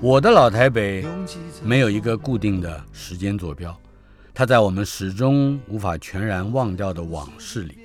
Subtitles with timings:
[0.00, 1.06] 我的老台北
[1.62, 3.74] 没有一个固定的时间坐标，
[4.34, 7.78] 它在我们始终无法全然忘掉的往事里。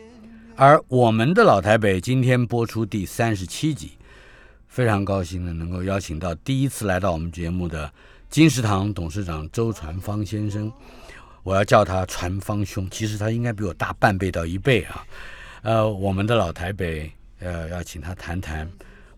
[0.56, 3.92] 而我们的老台北今天播出第三十七集，
[4.68, 7.90] 非常高兴的能够邀请到第一次来到我们节目的
[8.30, 10.70] 金石堂董事长周传芳先生，
[11.44, 15.06] 我要叫他传芳兄，其实他应该比我大半倍到一倍啊。
[15.62, 18.70] 呃，我们的老台北，呃，要请他谈谈，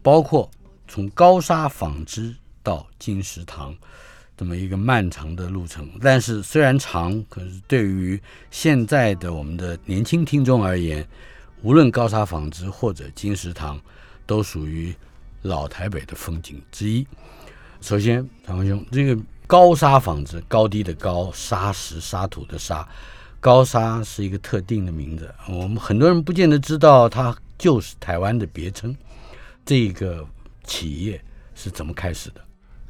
[0.03, 0.47] 包括。
[0.89, 3.73] 从高沙纺织到金石堂，
[4.35, 11.07] 这么一个漫长的路程，但是虽然长，可是对于现在的我们的年轻听众而言，
[11.61, 13.79] 无论高沙纺织或者金石堂，
[14.25, 14.93] 都属于
[15.43, 17.05] 老台北的风景之一。
[17.81, 22.87] 首先，长兄，这个高沙纺织，高低的高，沙石沙土的沙，
[23.39, 28.97] 高沙是一个特定的名字，我们很多人不见得知道，它就是台湾的别称。
[29.63, 30.27] 这个。
[30.69, 31.19] 企业
[31.55, 32.41] 是怎么开始的？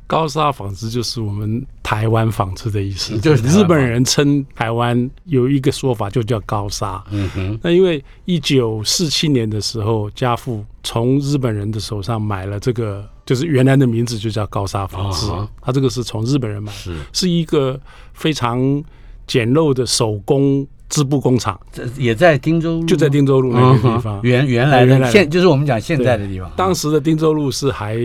[0.06, 7.04] 高沙纺织就是我们台湾纺织的意思，就是日本人称台湾有一个说法就叫高沙。
[7.12, 15.28] 嗯哼，那因为一九四七年的时候，家父从日本人的手上买了这个，就是原来的名字就叫高沙纺织。
[15.62, 17.80] 他这个是从日本人买，是是一个
[18.14, 18.84] 非常
[19.28, 20.68] 简陋的手工。
[20.90, 24.20] 织布工厂，这也在汀州路，就在汀州路那个地方。
[24.24, 26.52] 原原来的现就是我们讲现在的地方。
[26.58, 27.96] 当时的汀州路是还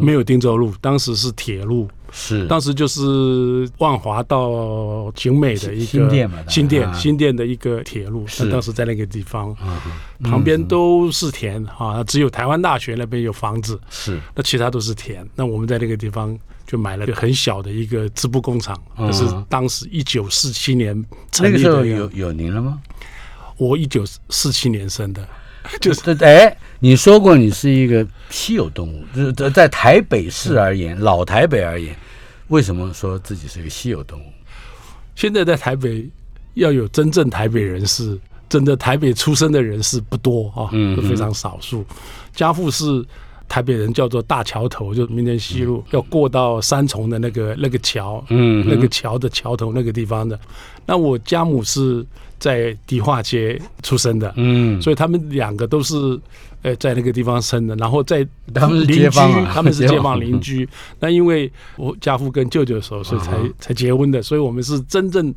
[0.00, 1.88] 没有汀州路，当时是铁路。
[2.12, 8.26] 是，当时就是万华到景美的一个新店嘛，新店新店的一个铁路。
[8.26, 9.56] 是，当时在那个地方，
[10.24, 13.78] 旁边都是田啊，只有台湾大学那边有房子。
[13.88, 15.24] 是，那其他都是田。
[15.36, 16.36] 那我们在那个地方。
[16.70, 20.94] 就买了个很小的一个织布工厂，那是当时一九四七年
[21.32, 21.58] 成立的。
[21.58, 22.80] 那个时候有有您了吗？
[23.56, 25.28] 我一九四七年生的，
[25.82, 31.92] 就是哎，你说过你是一个稀有动物，就是在在台北市而言，老台北而言，
[32.46, 34.32] 为什么说自己是一个稀有动物？
[35.16, 36.08] 现在在台北
[36.54, 38.16] 要有真正台北人士，
[38.48, 41.84] 真的台北出生的人士不多啊，都非常少数。
[42.32, 43.04] 家父是。
[43.50, 50.38] 台北人叫做大桥头，就明天西路要过到三重的那个那个桥，嗯，那个桥的桥头那个地方的。
[50.86, 52.06] 那我家母是
[52.38, 55.96] 在迪化街出生的，嗯，所以他们两个都是
[56.62, 58.24] 呃在那个地方生的，然后在
[58.54, 59.18] 他们是邻居，
[59.52, 60.20] 他们是街坊。
[60.20, 60.68] 邻居。
[61.00, 65.34] 那因为我家父跟舅舅的时候，所以才才结婚的，所以我们是真正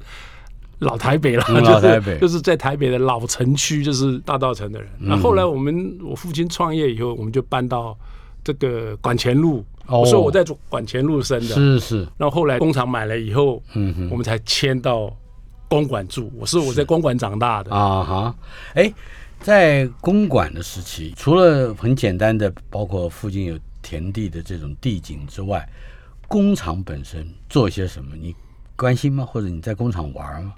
[0.84, 4.90] 老台北了，就是就是在台北的老城区，就是大道城的人。
[5.00, 7.98] 那后来我们我父亲创业以后，我们就搬到。
[8.46, 12.00] 这个管前路，我说我在做管前路生的，是是。
[12.18, 15.10] 然后后来工厂买了以后，嗯哼，我们才迁到
[15.70, 16.30] 公馆住。
[16.38, 18.36] 我是我在公馆长大的啊哈。
[18.74, 18.94] 哎，
[19.40, 25.66] 在公馆的时期，除了很简单的，包括附近有田地的这种地景之外，
[26.28, 28.14] 工厂本身做些什么？
[28.18, 28.36] 你
[28.76, 29.26] 关心吗？
[29.26, 30.54] 或者你在工厂玩吗？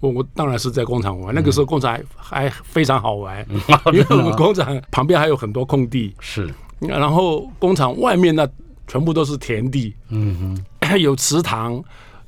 [0.00, 1.34] 我我当然是在工厂玩。
[1.34, 3.46] 那个时候工厂还还非常好玩，
[3.92, 6.14] 因为我们工厂旁边还有很多空地。
[6.20, 6.48] 是。
[6.80, 8.48] 然后工厂外面那
[8.86, 11.72] 全部都是田地，嗯哼， 有池塘，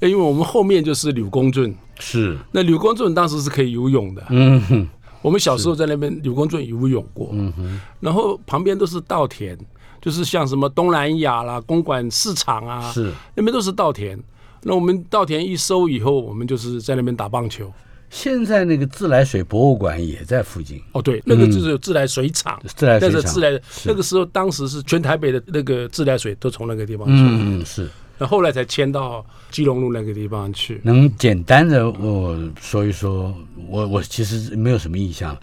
[0.00, 4.88] 因为我们后面就是柳公圳，是那柳公圳当时是可以游泳的，嗯哼，
[5.22, 9.56] 我们小时候在那边柳公圳游泳过，嗯哼，然后旁边都是稻田，
[10.02, 14.18] 就是像什么东南亚啦、公馆市场啊，是那边都是稻田，
[14.62, 17.72] 那我们稻田一收以后，我们就是在那边打棒球。
[18.10, 23.22] 现在那个自来水博物馆也在附近哦，对，那个就是自来水厂，自来水厂。
[23.22, 27.12] 自来那个时候，当时是全台北的那个自来水都从那个地方出。
[27.14, 27.88] 嗯嗯，是。
[28.18, 30.80] 那后来才迁到基隆路那个地方去。
[30.82, 33.32] 能简单的我说一说，
[33.68, 35.34] 我我其实没有什么印象，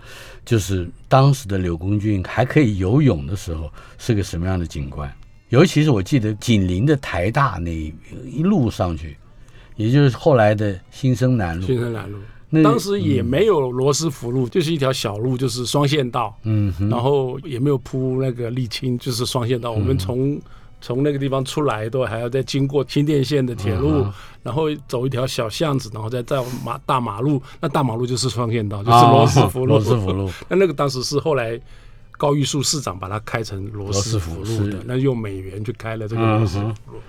[0.46, 5.12] 就是当时的柳公俊还可以游泳的时候是个什么样的景观？
[5.50, 9.18] 尤其是我记得紧邻的台大那一路上去，
[9.76, 11.66] 也就是后来的新生南路。
[11.66, 12.18] 新生南路。
[12.50, 19.72] 那当时也没有罗斯福路，就是一条小路，就是双线道，嗯哼，然后也没有铺那个沥青，就是双线道。
[19.72, 20.40] 我们从
[20.80, 24.06] 从那个地方出来，都还要再经过新电线的铁路，
[24.44, 27.42] 然后走一条小巷子，然后再到马大马路。
[27.60, 29.74] 那大马路就是双线道，就是罗斯福路。
[29.74, 30.30] 罗斯福路。
[30.48, 31.60] 那那个当时是后来
[32.18, 37.00] 高玉树市长把它开成罗斯福路的，那用美元去开了这个罗斯福路。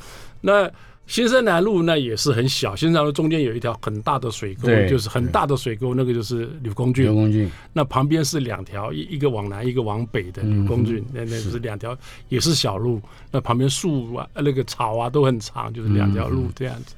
[0.41, 0.71] 那
[1.07, 7.07] 新生南路那也是很小，新生南路中间有一条很大的水沟，就是很大的水沟，那个就是柳公郡。
[7.07, 7.51] 柳公郡。
[7.73, 11.97] 那旁边是两条，一一个往南，一个往北的柳公郡，那那是两条，
[12.29, 13.01] 也是小路。
[13.31, 16.95] 那旁边树啊，那个草啊都很长，就是两条路这样子。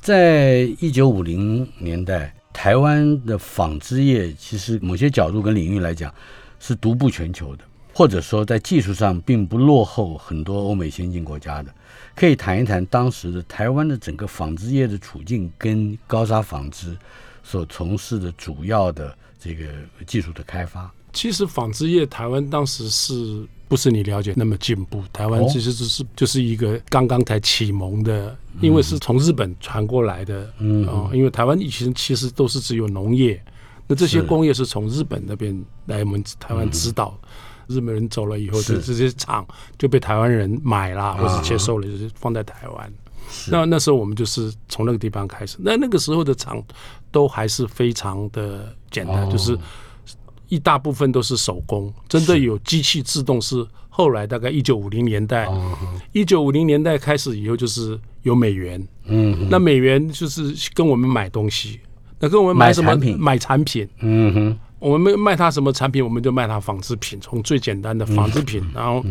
[0.00, 6.12] 在一九五零年代，台湾的纺织业其实某些角度跟领域来讲
[6.58, 11.72] 是独步全球的，或者说在技术上并不落后很多欧美先进国家的。
[12.14, 16.96] 可以谈一谈当时的台湾的整个纺织业的处境，跟高沙纺织
[17.42, 19.64] 所从事的主要的这个
[20.06, 20.90] 技术的开发。
[21.12, 25.02] 其实纺织业台湾当时是不是你了解那么进步？
[25.12, 30.52] 台湾其实只是就是一个刚刚才启蒙的，因为是从日本传过来的。
[30.58, 33.40] 嗯啊，因为台湾以前其实都是只有农业，
[33.86, 37.18] 那这些工业是从日本那边来我们台湾指导。
[37.66, 39.46] 日本人走了以后，这这些厂
[39.78, 42.92] 就被台湾人买了，或者接受了，就是放在台湾。
[43.48, 45.56] 那那时候我们就是从那个地方开始。
[45.60, 46.62] 那那个时候的厂
[47.10, 49.58] 都还是非常的简单，就是
[50.48, 51.90] 一大部分都是手工。
[52.06, 55.48] 真的有机器自动是后来大概一九五零年代，
[56.12, 58.86] 一九五零年代开始以后就是有美元。
[59.06, 61.80] 嗯，那美元就是跟我们买东西，
[62.24, 62.96] 那跟我们买什么？
[63.18, 63.86] 买产品。
[64.00, 64.58] 嗯哼。
[64.78, 69.02] 我们卖他什么产品，我们就卖他纺织品，从最简单的纺织品，然后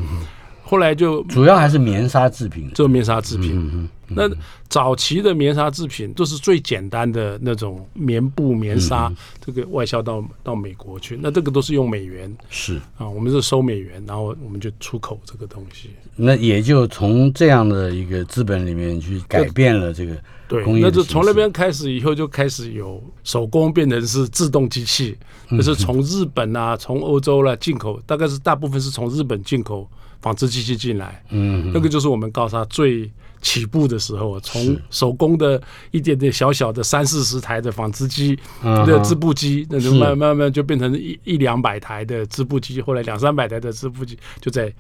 [0.74, 3.88] 后来就主要还是棉纱制品，做棉纱制品。
[4.08, 4.28] 那
[4.68, 15.92] 早期的棉纱制品都是最简单的那种棉布、棉纱，这个外销到到美国去，那这个都是用美元，是啊，我们是收美元，然后我们就出口这个东西。
[16.16, 20.18] 那也就从这样的一个资本里面去改变了这个。
[20.48, 25.16] 对，那就从那边开始以后就开始有手工变成是自动机器，
[25.52, 29.88] 就是从日本啊，从欧洲了进口，大概是大部分是从日本进口
[30.24, 31.24] 纺织机器进来。
[31.30, 33.12] 嗯，那个就是我们高沙最
[33.42, 35.62] 起步的时候，从手工的
[35.92, 44.74] 一点点小小的三四十台的纺织机的织布机，那就慢慢慢就变成一一两百台的织布机，后来两三百台的织布机就在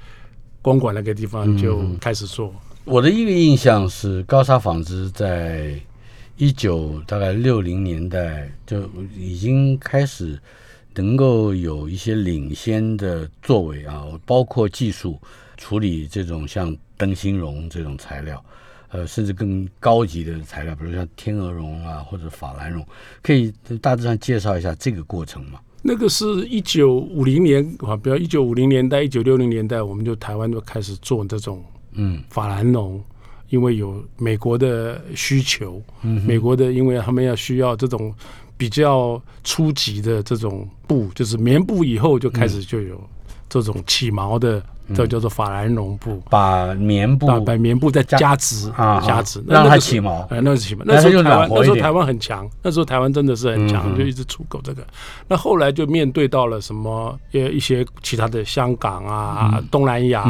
[0.62, 2.56] 公馆那个地方就开始做。
[2.86, 5.78] 我的一个印象是，高沙纺织在
[6.38, 10.40] 一九大概六零年代就已经开始
[10.96, 15.20] 能够有一些领先的作为啊，包括技术
[15.58, 18.44] 处理这种像灯芯绒这种材料，
[18.90, 22.86] 呃，甚至更高级的材料，比如像天鹅绒啊或者法兰绒，
[23.22, 25.60] 可以大致上介绍一下这个过程吗？
[25.82, 31.62] 那个是一九五零年啊，比如一九五零年代、一九六零年代，我们就台湾就开始做这种。
[31.96, 33.04] 嗯，法兰绒，
[33.50, 38.12] 因为有美国的需求，嗯，美国的，因为他们要需要这种
[38.58, 43.02] 比较初级的这种布，就是棉布，以后就开始就有
[43.50, 44.62] 这种起毛的。
[44.94, 50.84] 这叫做法兰绒布，把棉布把棉布再加织啊，加织让它起毛，哎，那是起毛。
[50.86, 54.86] 那时候台湾那时候台湾很强，那时候台湾真的是很强，就一直出口这个。
[55.26, 60.26] 那后来就面对到了什么呃一些其他的香港啊、东南亚、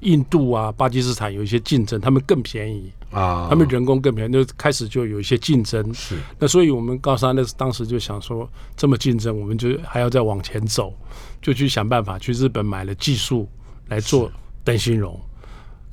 [0.00, 5.94] 印度啊、巴基斯坦有一些竞争，他们更便宜啊，他们人工更便宜，就开始就有一些竞争。
[5.94, 10.94] 是那所以我们高三那当时就想说，这么竞争，我们就还要再往前走，
[11.40, 13.48] 就去想办法去日本买了技术。
[13.88, 14.28] 来做
[14.64, 15.16] 灯芯绒，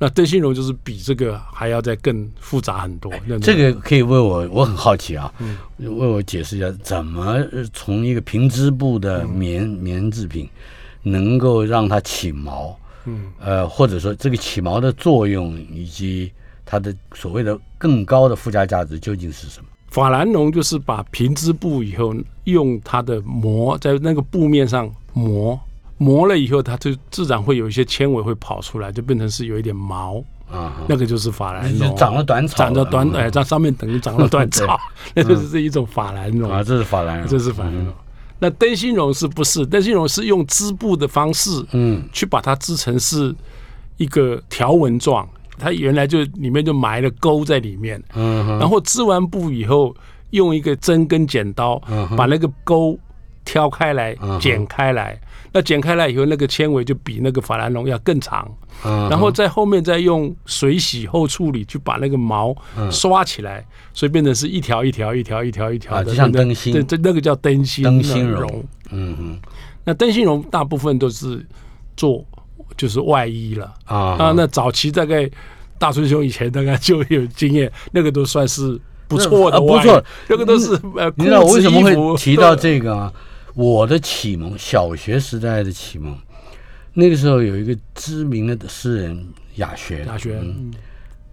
[0.00, 3.12] 那灯芯绒就是比这个还要再更复杂很多。
[3.40, 7.38] 这个可以为我，我很好奇啊，嗯为我解释一下，怎么
[7.72, 10.48] 从一个平织布的棉棉制品
[11.04, 12.76] 能够让它起毛？
[13.04, 16.32] 嗯，呃，或者说这个起毛的作用以及
[16.64, 19.66] 它的所谓的更高的附加价值究竟是什么？
[19.90, 25.58] 法兰绒就是把平织布以后用它的膜在那个布面上磨。
[25.96, 30.22] 磨了以后，它就自然会有一些纤维会跑出来，就变成是有一点毛。
[30.50, 34.78] 啊，那个就是法兰绒，长了短草，长了短哎，在上面等于长了短草，
[35.14, 37.92] 那就是这一种法兰绒啊，这是法兰绒，这是法兰绒。
[38.40, 39.64] 那灯芯绒是不是？
[39.64, 43.34] 灯芯绒是用织布的方式，嗯，去把它织成是
[43.96, 45.26] 一个条纹状，
[45.58, 49.94] 它原来就里面就埋了钩在里面，嗯，然后织完布以后，
[50.30, 51.80] 用一个针跟剪刀
[52.16, 52.98] 把那个钩。
[53.46, 55.20] 挑开来嗯剪开来，
[55.52, 58.50] 那剪开来以后，那个纤维就比那个法兰绒要更长，
[58.86, 62.56] 嗯然后在后面再用水洗后处理，去把那个毛
[62.90, 66.72] 刷起来，所以变成是一条一条一条一条一条的，像那灯芯。
[66.72, 68.40] 对，这那个叫灯芯灯芯绒。
[68.40, 68.64] 绒。
[68.92, 69.38] 嗯哼。
[69.84, 71.46] 那灯芯绒大部分都是
[71.98, 72.24] 做
[72.76, 73.74] 就是外衣了。
[73.84, 73.96] 啊。
[74.18, 74.32] 啊。
[74.36, 75.30] 那早期大概
[75.78, 80.04] 大春兄以前大概就有经验，那个都算是不错的不错。
[80.28, 83.12] 那个都是呃你知道我为什么会提到这个啊？
[83.54, 86.16] 我的启蒙，小学时代的启蒙，
[86.92, 89.26] 那个时候有一个知名的诗人
[89.56, 90.72] 雅轩，大学嗯。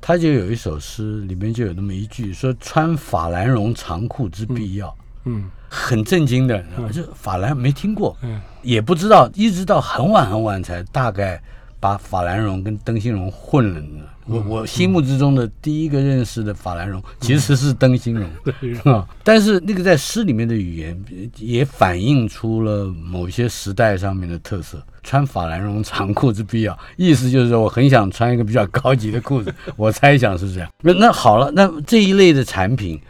[0.03, 6.61] 他就有一首诗，里面就有那么一句，说穿法兰绒长裤之必要，嗯很震惊的，
[6.91, 11.41] 就法兰没听过，嗯也不知道，一直到很晚很晚才大概
[11.79, 14.03] 把法兰绒跟灯芯绒混了呢。
[14.25, 21.03] 我我心目之中的第一个认识的法兰绒其实是灯芯绒， 对啊，但是那个在诗里面的语言
[21.37, 24.81] 也反映出了某些时代上面的特色。
[25.03, 30.69] 穿法兰绒长裤之必要，意思就是说我很想穿一个比较高级的裤子， 我猜想是这样。
[30.83, 33.01] 那那好了，那这一类的产品，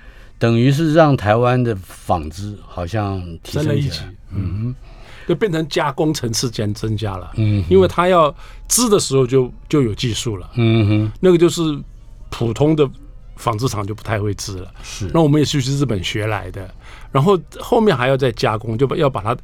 [0.42, 4.00] 等于是让台湾的纺织好像提升了一级。
[4.34, 4.74] 嗯，
[5.28, 8.34] 就变成加工层次间增加了，嗯因为它要
[8.68, 11.62] 织的时候就就有技术了，嗯哼，那个就是
[12.32, 12.90] 普通的
[13.36, 14.72] 纺织厂就不太会织了。
[14.82, 15.12] 是。
[15.14, 16.68] 那我们也是去日本学来的，
[17.12, 19.38] 然后后面还要再加工，就把要把它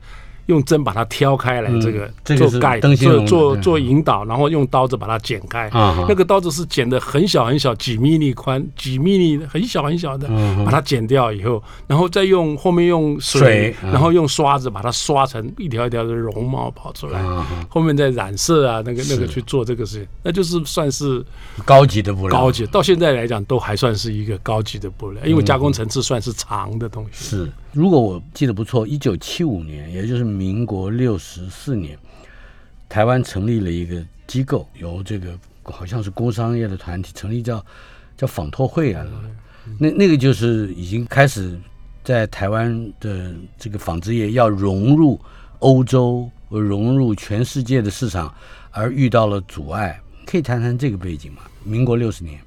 [0.48, 5.70] 用针把它挑开来，嗯这个做盖做做做引导，然后用刀子把它剪开。
[5.70, 17.22] 啊那个刀子是剪的很小很小，几米米宽，几米米很小很小的，嗯把它剪掉以后，然后再用后面用水，然后用刷子把它刷成一条一条的绒毛跑出来，
[17.70, 21.24] 后面再染色啊，那个那个去做这个事情，那就是算是
[21.66, 27.26] 高级的布料，高级，到现在来讲都还算是一个高级的布料，因为加工层次算是长的东西。
[27.30, 31.96] 是，如果我记得不错，一九七五年，也就是民国六十四年，
[32.90, 37.64] 台湾成立了一个机构，由这个好像是工商业的团体成立叫
[38.18, 39.06] 叫纺托会啊，
[39.78, 41.56] 那那个就是已经开始
[42.04, 45.22] 在台湾的这个纺织业要融入
[45.60, 48.34] 欧洲、融入全世界的市场，
[48.72, 50.02] 而遇到了阻碍。
[50.26, 51.44] 可以谈谈这个背景吗？
[51.64, 52.42] 民国六十年，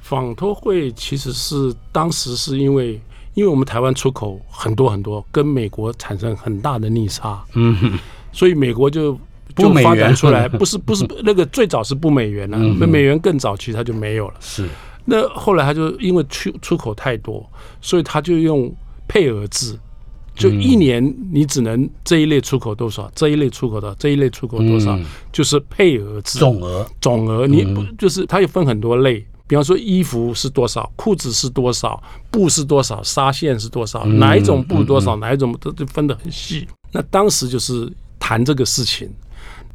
[0.00, 2.98] 纺托会其实是当时是因为，
[3.38, 7.92] 因为我们台湾出口很多很多，跟美国产生很大的逆差，嗯哼，
[8.32, 9.16] 所以美国就
[9.54, 14.34] 就发展出来， 不是不是那个最早是不美元了、嗯那美元更早期它就没有了。
[14.40, 14.68] 是，
[15.04, 17.48] 那后来他就因为出出口太多，
[17.80, 18.74] 所以他就用
[19.06, 19.78] 配额制，
[20.34, 21.00] 就一年
[21.32, 25.04] 你只能这一类出口多少，这一类出口的这一类出口多少，嗯。
[25.30, 26.40] 就是配额制。
[26.40, 32.00] 总额，总额，你不就是它也分很多类，比方说衣服是多少，裤子是多少，
[32.30, 36.68] 布是多少，纱线是多少，哪一种布多少，哪一种都都分得很细。
[36.92, 37.90] 那当时就是
[38.20, 39.10] 谈这个事情。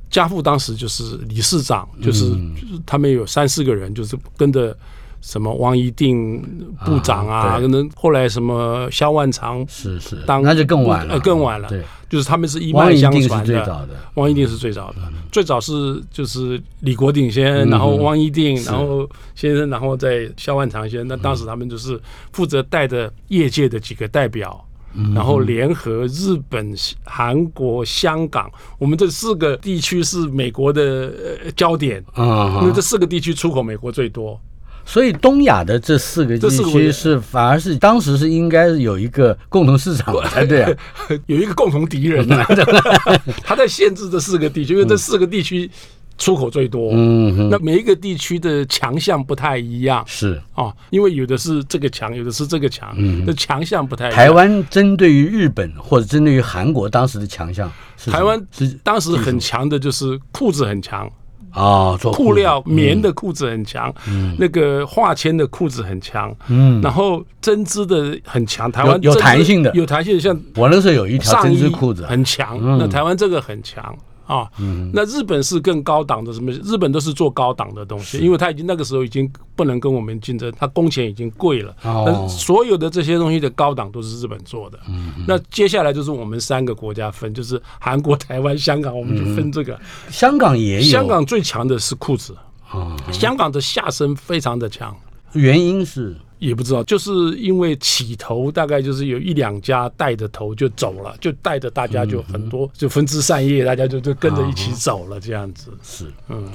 [0.09, 4.77] 家父当时就是理事长，就是、就是他们有三四个人，就是跟着
[5.23, 6.41] 什么汪一定
[6.85, 11.69] 部长啊，可能后来什么萧万长，是是，当那就更晚了，呃更晚了。
[11.69, 13.45] 对，就是他们是一王脉相传的。
[13.45, 14.97] 最早的，汪一定是最早的，
[15.31, 17.69] 最早是就是李国鼎先生，嗯。
[17.69, 21.07] 然后汪一定，然后先生，然后再萧万长先生。
[21.07, 21.97] 那当时他们就是
[22.33, 24.61] 负责带着业界的几个代表。
[24.93, 25.13] 嗯。
[25.13, 26.75] 然后联合日本、
[27.05, 31.13] 韩国、香港，我们这四个地区是美国的
[31.43, 34.37] 呃焦点，啊因为这四个地区出口美国最多。
[34.85, 40.71] 所以东亚的这四个地区是反而是当时是应该是有一个共同市场才对啊，
[41.27, 42.45] 有一个共同敌人、啊，
[43.43, 45.69] 他在限制这四个地区，因为这四个地区
[46.17, 46.91] 出口最多。
[46.93, 50.03] 嗯哼，那每一个地区的强项不太一样。
[50.05, 50.39] 是。
[50.53, 54.15] 啊，因为有的是这个强，有的是这个强，那强项不太一样。
[54.15, 61.09] 台湾针对于日本或者针对于韩国当时的强项是，台湾是当时很强的就是裤子很强，
[61.53, 63.93] 啊，做布料棉的裤子很强，
[64.37, 68.71] 那个化纤的裤子很强，嗯，然后针织的很强。
[68.71, 69.71] 台湾有弹性的。
[69.73, 72.77] 有弹性的，像我那时候有一条针织裤子，很强，嗯。
[72.79, 74.49] 那台湾这个很强啊。
[74.93, 76.51] 那日本是更高档的，什么？
[76.51, 81.75] 日本都是做高档的东西，因为它已经那个时候已经不能跟我们竞争，它工钱已经贵了。
[81.83, 84.79] 哦那所有的这些东西的高档都是日本做的。
[85.27, 89.79] 那接下来就是我们三个国家分，就是韩国、台湾、香港，我们就分这个。
[90.09, 92.35] 香港也有，香港最强的是裤子，
[92.69, 94.95] 啊，香港的下身非常的强。
[95.33, 105.71] 原因是也不知道，就是因为起头大概就是有一两家带着头就走了，就带着大家就很多，就分枝散叶，大家就就跟着一起走了这样子。
[105.81, 106.11] 是。
[106.27, 106.51] 嗯，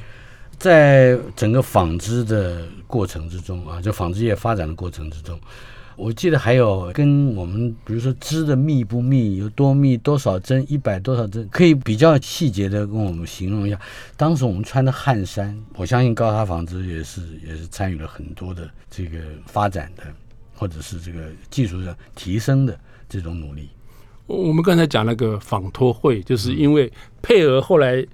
[0.59, 5.41] 在整个纺织的过程之中啊，就纺织业发展的过程之中，
[5.99, 13.77] 我记得还有跟我们，比如说织的密不密，有多密，多少针，一百多少针，可以比较细节的跟我们形容一下。
[14.17, 20.05] 当时我们穿的汗衫，我相信高塔纺织也是也是参与了很多的这个发展的，
[20.55, 22.79] 或者是这个技术上提升的
[23.09, 23.69] 这种努力。
[24.27, 28.07] 我们刚才讲那个纺托会，就是因为配额后来。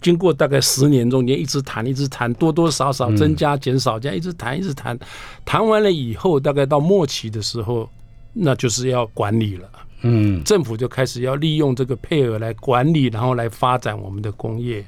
[0.00, 4.98] 经过大概十年，中间一直谈，一直谈，多多少少增加、减少，这样一直谈，一直谈。
[5.44, 7.88] 谈完了以后，大概到末期的时候，
[8.32, 9.68] 那就是要管理了。
[10.02, 14.84] 嗯，政府就开始要利用这个配额来管理，然后来发展我们的工业。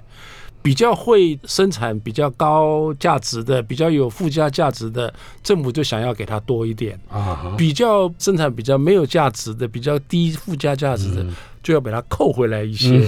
[0.62, 5.12] 比较会生产比较高价值的、比较有附加价值的，
[5.42, 7.54] 政府就想要给他多一点啊。
[7.56, 11.24] 比较生产比较没有价值的、比较低附加价值的，
[11.62, 13.00] 就要把它扣回来一些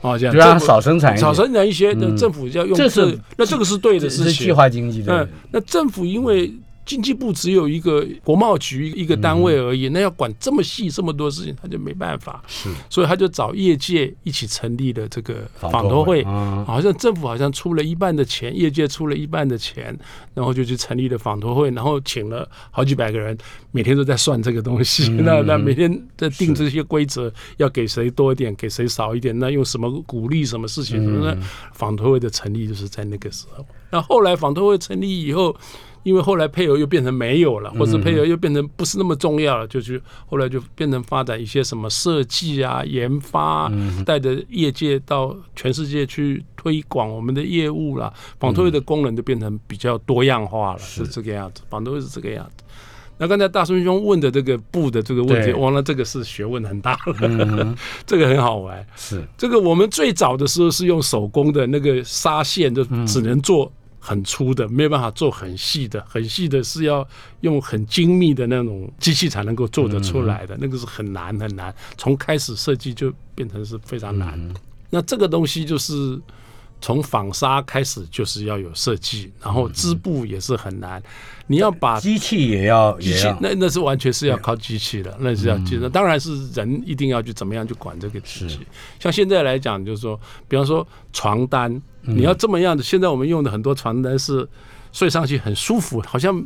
[0.00, 1.92] 哦，这样就让少生产，少生产一些。
[1.92, 5.28] 那政府要用这，那这个是对的事情，是计划经济的。
[5.50, 6.52] 那政府因为。
[6.88, 12.42] 经济部只有一个国贸局一个单位而已，那要管这么细这么多事情，他就没办法。
[12.48, 16.24] 是，所以他就找业界一起成立了这个访托会。
[16.64, 19.94] 好像政府好像出了一半的钱，业界出了一半的钱，
[20.32, 23.36] 然后就去成立了访托会，然后请了好几百个人，
[23.70, 25.10] 每天都在算这个东西。
[25.10, 31.04] 那那每天在定这些规则，要给谁多一点，给谁少一点，那用什么鼓励什么事情？
[31.04, 31.38] 是不是？
[31.74, 33.62] 纺托会的成立就是在那个时候。
[33.90, 35.54] 那后来访托会成立以后。
[36.08, 43.70] 因为后来配额又变成没有了，或者配额又变成不是那么重要了，就去后来就变成发展一些什么设计啊、研发，
[44.06, 48.10] 带着业界到全世界去推广我们的业务了。
[48.40, 51.60] 纺托业的功能就变成比较多样化了，是这个样子。
[51.68, 52.64] 纺托业是这个样子。
[53.18, 58.86] 那刚才大孙兄问的这个布的这个问题，忘了这个是学问很大了， 这个很好玩。
[58.96, 63.70] 是这个我们最早的时候是用手工的那个纱线，就只能做。
[64.08, 67.06] 很粗的，没有办法做很细的，很细的是要
[67.42, 71.74] 用很精密的那种机器才能够做得出来的，那个是很难很难。
[71.98, 74.40] 从开始设计就变成是非常难。
[74.88, 76.18] 那这个东西就是
[76.80, 81.02] 从纺纱开始就是要有设计，然后织布也是很难。
[81.46, 85.90] 你要把机器也要机器，那那是完全是要靠机器的，那是要机的。
[85.90, 88.60] 当然是人一定要去怎么样去管这个机器。
[88.98, 91.82] 像现在来讲，就是说，比方说床单。
[92.14, 94.48] 你要这么样的，现在我们用的很多床单是
[94.92, 96.42] 睡上去很舒服，好像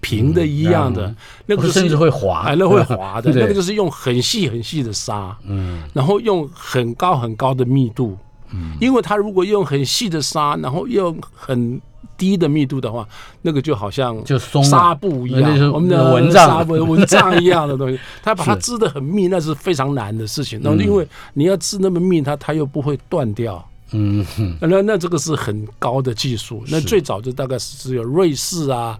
[0.00, 1.14] 平的一样的，
[1.46, 8.16] 那个甚至会滑，那会滑的，那个就是用很细很细的纱，嗯，然后用很高很高的密度，
[8.52, 11.80] 嗯，因为它如果用很细的纱，然后用很
[12.16, 13.06] 低的密度的话，
[13.42, 16.66] 那个就好像就松纱布一样，我们的蚊帐。
[16.66, 20.60] 蚊蚊帐一样的东西，它把它织的很密，那是非常难的事情。
[20.62, 23.64] 那因为你要织那么密，它它又不会断掉。
[23.92, 24.26] 嗯，
[24.60, 28.98] 那那这个是很高的技术，那最早就大概是只有瑞士啊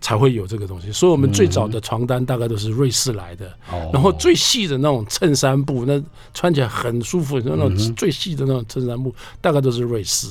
[0.00, 3.50] 才会有这个东西，所以我们最早的床单大概都是瑞士来的，
[3.92, 6.02] 然后最细的那种衬衫布，那
[6.34, 10.28] 穿起来很舒服，那种最细的那种衬衫布大概都是瑞士。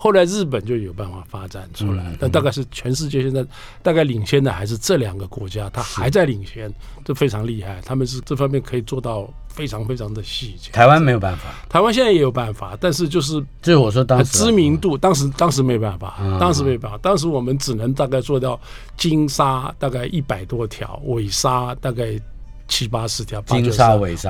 [0.00, 3.44] 后来日本就有办法发展出来，但大概是全世界现在
[3.82, 6.72] 大概领先的还是这两个国家，它还在领先，
[7.04, 7.80] 这非常厉害。
[7.84, 10.70] 他们是这方面可以做到非常非常的细节。
[10.70, 18.60] 台湾没有办法，台湾现在也有办法，但是就是就是我说当时知名度，当时当时没办法，当时没办法，当时我们只能大概做到
[18.96, 22.16] 金沙大概一百多条，尾沙大概。
[22.70, 24.28] 七八十条，金沙尾沙，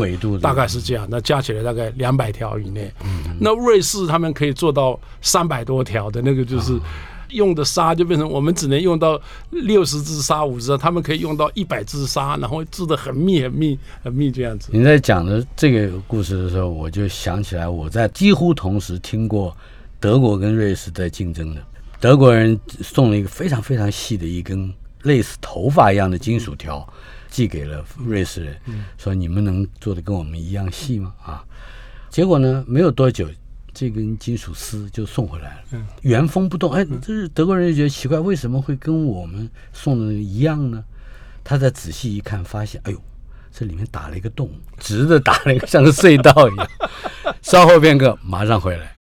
[0.00, 2.92] 尾度大概是这样，那加起来大概两百条以内。
[3.38, 6.76] 那瑞士他们可以做到三百多条的那个，就是
[7.30, 14.68] 用的纱就变成我们只能用到六十支纱、五十支，他们可以用到一百支纱，然后织的很密、很密、很密这样子。
[14.72, 19.56] 你在讲的这个故事的时候，我就想起来，我在几乎同时听过
[19.98, 21.62] 德国跟瑞士在竞争的，
[22.00, 26.86] 德国人送了一个非常非常细的一根类似头发一样的金属条。
[27.28, 28.56] 寄给了瑞士人，
[28.96, 31.12] 说你们能做的跟我们一样细吗？
[31.22, 31.44] 啊，
[32.08, 33.28] 结果呢，没有多久，
[33.78, 36.72] 这根金属丝就送回来了，嗯原封不动。
[36.72, 40.82] 哎，这是德国人就觉得奇怪，为什么会跟我们送的一样呢？
[41.44, 42.98] 他再仔细一看，发现，哎呦，
[43.52, 46.66] 这里面打了一个洞，直的打了一个像个隧道一样。
[47.42, 48.94] 稍后片刻，马上回来。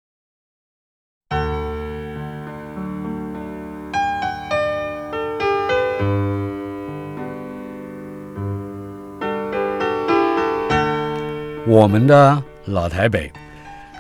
[11.66, 13.32] 我们的老台北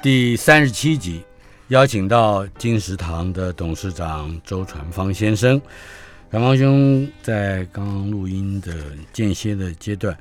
[0.04, 1.22] 第三十七集，
[1.68, 5.58] 邀请到金石堂的董事长周传芳先生。
[6.30, 10.14] 传芳兄在刚刚录音的间歇的阶段，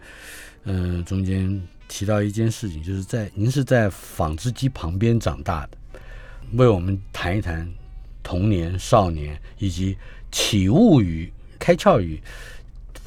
[0.63, 5.77] 嗯，中间提到一件事情，就是在您是在纺织机旁边长大的，
[6.53, 7.69] 为我们谈一谈
[8.23, 9.97] 童年、少年以及
[10.31, 12.17] 起悟于开窍于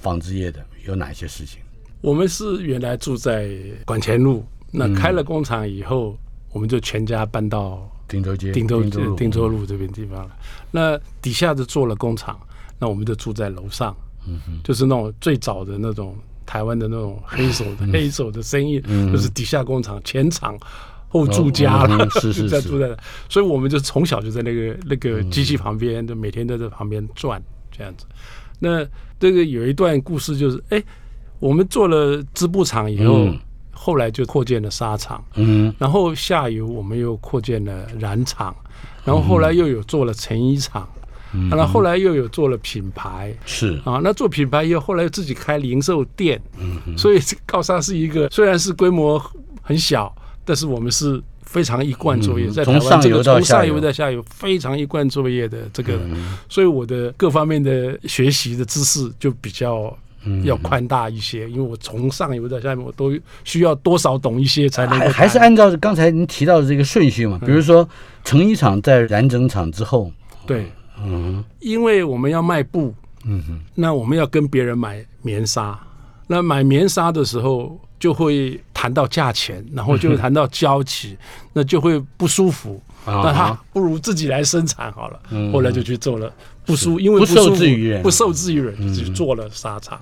[0.02, 1.58] 纺织业的有哪些事情？
[2.02, 3.48] 我们是原来住在
[3.86, 6.18] 管前路，那开了工厂以后，
[6.56, 10.30] 我们就全家搬到汀州街、汀州路、汀州路这边地方了。
[10.70, 12.40] 那底下就做了工厂，
[12.78, 13.94] 那我们就住在楼上，
[14.26, 16.16] 嗯就是那种最早的那种
[16.46, 18.80] 台湾的那种黑手的黑手的生意，
[19.12, 20.58] 就是底下工厂前厂。
[21.08, 22.94] 后住家了，是是 在住在，
[23.28, 27.40] 所以我们就从小就在那个那个机器旁边，就每天都在旁边转
[27.70, 28.06] 这样子。
[28.58, 28.84] 那
[29.20, 30.82] 这个有一段故事，就是哎，
[31.38, 33.28] 我们做了织布厂以后，
[33.76, 38.54] 后来就扩建了纱厂，嗯，然后下游我们又扩建了染厂，
[39.04, 40.88] 然后后来又有做了成衣厂，
[41.32, 43.80] 嗯，然后后来又有做了品牌，是。
[43.84, 49.22] 啊，那做品牌以后，后来自己开零售店，嗯，所以高沙是一个虽然是规模
[49.62, 50.12] 很小。
[50.48, 55.98] 但是我们是非常一贯作业，在台湾这个从上游到下游非常一贯作业的这个，
[56.48, 59.92] 所以我的各方面的学习的知识就比较
[60.42, 63.12] 要宽大一些，因为我从上游到下面我都
[63.44, 64.98] 需要多少懂一些才能。
[65.10, 67.38] 还是按照刚才您提到的这个顺序嘛？
[67.44, 67.88] 比如说
[68.24, 70.10] 成衣厂在染整厂之后，
[70.46, 70.70] 对，
[71.02, 75.78] 嗯，因为我们要卖布，嗯哼，那我们要跟别人买棉纱，
[76.26, 77.78] 那买棉纱的时候。
[77.98, 81.16] 就会谈到价钱，然后就会谈到交期，
[81.54, 82.78] 那就会不舒服。
[83.06, 85.18] 那他不如自己来生产好了。
[85.50, 86.30] 后来就去做了，
[86.66, 89.98] 不舒，因为不受制于人，不受制于人，就做了纱厂。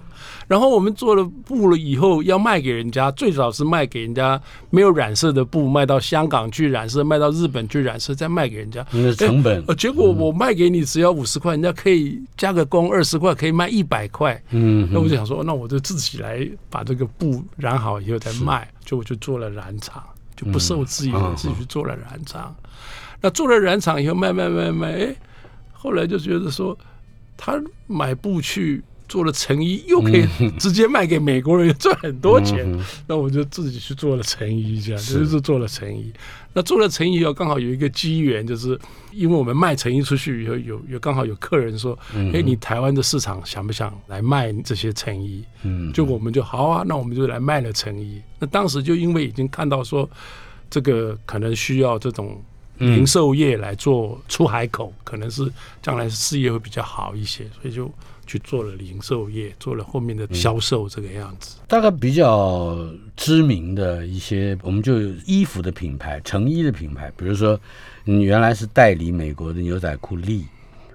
[0.46, 8.84] 然后我们做了布了以后，要卖给人家，最早是卖给人家没有染色的布，卖到香港去染色，卖到日本去染色，再卖给人家。
[8.90, 9.62] 那成本。
[9.66, 14.42] 呃，结果我卖给你只要五十块，人家可以加个工二十块，可以卖一百块。
[14.50, 14.88] 嗯。
[14.92, 20.02] 那我就想说，那我就自己来把这个布染好以后再卖，就我就做了染厂，
[20.36, 22.54] 就不受制于人，自己去做了染厂。
[23.22, 25.16] 那做了染厂以后，卖卖卖卖，
[25.84, 26.76] 后来就觉得说，
[27.36, 28.82] 他买布去。
[29.06, 30.26] 做了成衣，又可以
[30.58, 32.66] 直接卖给美国人，赚很多钱。
[33.06, 36.10] 那我就自己去做了成衣，这样就是做了成衣。
[36.54, 38.76] 那做了成衣以后，刚好有一个机缘，就是
[39.12, 41.96] 因为我们卖成衣出去以后，有有刚好有客人说
[42.32, 48.22] ：“哎，你台湾的市场想不想来卖这些成衣？”嗯，就我们就好啊，那我们就来卖了成衣。
[48.38, 50.08] 那当时就因为已经看到说，
[50.70, 52.42] 这个可能需要这种
[52.78, 55.50] 零售业来做出海口，可能是
[55.82, 57.90] 将来事业会比较好一些，所以就。
[58.26, 61.58] 去做了零售业，做了后面的销售这个样子。
[61.68, 62.74] 大概比较
[63.14, 67.60] 知名的一些，我们就衣服的品牌、成衣的品牌，比如说，
[68.02, 70.46] 你原来是代理美国的牛仔裤利，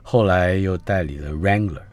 [0.01, 1.83] 后来又代理了 Wrangler，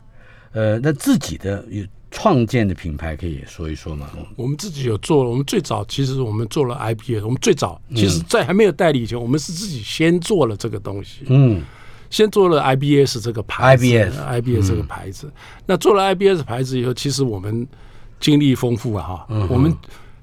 [0.52, 1.84] 呃，那自己的有
[2.16, 4.08] 创建的品牌可以说一说吗？
[4.36, 11.24] 我们自己有做了，我们最早其实我们做了 IBS，我们最早其实在还没有代理以前，我们是自己先做了这个东西。
[11.26, 11.62] 嗯。
[12.08, 15.30] 先做了 IBS 这个牌子，IBS 这个牌子。
[15.66, 17.66] 那做了 IBS 牌子以后，其实我们
[18.20, 19.26] 经历丰富啊哈。
[19.50, 19.76] 我们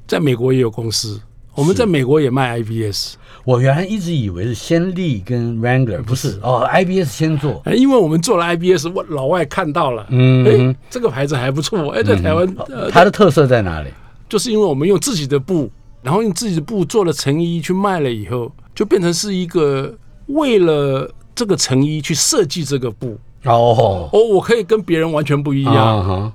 [0.08, 1.22] 在美国也有公司，
[1.56, 3.14] 我们在美国也卖 IBS。
[3.46, 7.62] 我原来一直以为是先例跟 Wrangler，不是哦，IBS 先做。
[7.76, 11.90] 因为我们做了 IBS，老外看到了，嗯，哎，这个牌子还不错。
[11.92, 12.56] 哎，在台湾，
[12.92, 13.90] 它的特色在哪里？
[14.30, 15.70] 就是因为我们用自己的布，
[16.02, 19.94] 然后用自己的布做了成衣去卖了以后，就变成是一个
[20.28, 21.10] 为了。
[21.36, 26.32] 这个成衣去设计这个布哦哦，我可以跟别人完全不一样。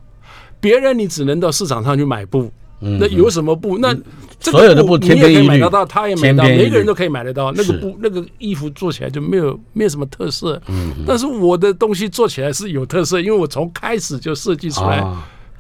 [0.59, 2.51] 别人你只能到市场上去买布，
[2.81, 3.79] 那有什么布？
[3.79, 3.97] 那
[4.41, 7.53] 所有的布你也可以买得到，他也买得到，每个人都可以买得到。
[7.53, 10.61] 那个布那个衣服做起来就没有没有什么特色。
[10.69, 15.05] 嗯，但是我的东西做起来是有特色，因为我从开始就设计出来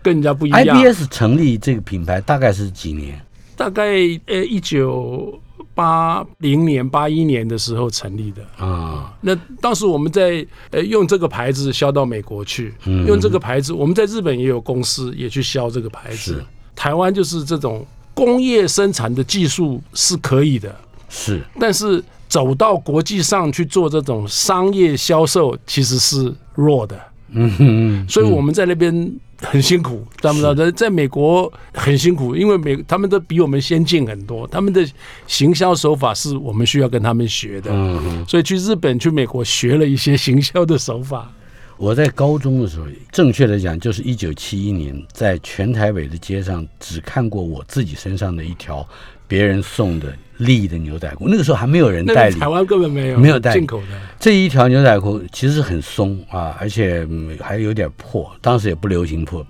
[0.02, 0.64] 跟人家不一样。
[0.64, 3.20] IBS 成立这个品牌大概是几年？
[3.56, 3.84] 大概
[4.26, 5.40] 呃一九。
[5.74, 16.44] 八零年、八一年的时候成立的啊，那当时我们在呃用这个牌子销到美国去，用这个牌子，我们在日本也有公司也去销这个牌子。
[16.74, 17.86] 台湾就是这种
[18.18, 20.74] 工业生产的技术是可以的，
[21.08, 27.00] 是，但是走到国际上去做这种商业销售其实是弱的。
[27.30, 29.12] 嗯哼，所以我们在那边。
[29.40, 30.52] 很辛苦，知道不知道？
[30.52, 34.84] 在在美国很辛苦，因为美他们都比我们先进很多，他们的
[35.28, 37.70] 行销手法是我们需要跟他们学的。
[37.72, 41.30] 嗯所以去日本、去美国学了一些行销的手法。
[41.78, 48.86] 我在高中的时候，正确的讲，就是一九七一年，在全台北的街上，只看过我自己身上的一条
[49.26, 50.12] 别人送的。
[50.38, 53.86] 利的牛仔裤，那个时候还没有人代理，台湾根本没有，没有代理进口的。
[54.20, 57.04] 这一条牛仔裤其实很松啊，而且
[57.40, 59.44] 还有点破，当时也不流行破，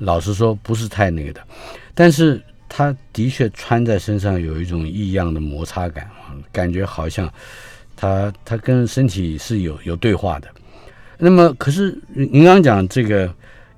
[0.00, 1.40] 老实说不是太那个的。
[1.94, 7.26] 但是它的确穿在身上有一种异样的摩擦感啊，感觉好像
[7.96, 10.48] 它它跟身体是有有对话的。
[11.18, 13.32] 那么可是您刚刚讲这个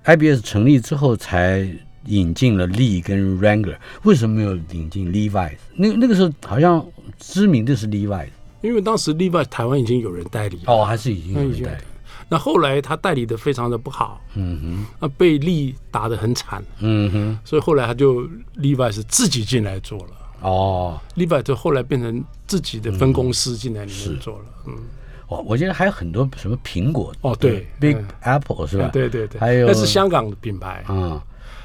[0.04, 1.68] IBS 成立之后才
[2.06, 5.56] 引进了 Lee 跟 Wrangler，为什么没有引进 Levi's？
[5.74, 6.84] 那那个时候好像
[7.18, 8.28] 知名的是 Levi's，
[8.62, 11.84] 因为当时 Levi's 台湾已经有人代理了，哦，还是已经有人代理。
[12.28, 18.22] 那后来他代理的非常的不好，嗯哼，那被利打得很惨，嗯哼，所以后来他就
[18.58, 24.74] Levi's 自己进来做了，哦，Levi's 就后来变成自己的分公司进来里面做了，嗯，
[25.28, 28.90] 我我觉得还有很多什么苹果，哦对，Big Apple 是吧？
[28.92, 31.22] 对对对，还有那是香港的品牌，啊，